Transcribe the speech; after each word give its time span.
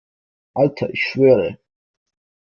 Alter, 0.55 0.89
ich 0.89 1.03
schwöre! 1.07 1.59